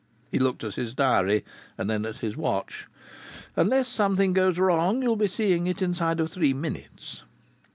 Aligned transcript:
He 0.31 0.39
looked 0.39 0.63
at 0.63 0.73
his 0.73 0.95
diary 0.95 1.45
and 1.77 1.87
then 1.87 2.07
at 2.07 2.17
his 2.25 2.35
watch. 2.35 2.87
"Unless 3.55 3.87
something 3.87 4.33
goes 4.33 4.57
wrong, 4.57 5.03
you'll 5.03 5.15
be 5.15 5.27
seeing 5.27 5.67
it 5.67 5.79
inside 5.79 6.19
of 6.19 6.31
three 6.31 6.55
minutes." 6.55 7.21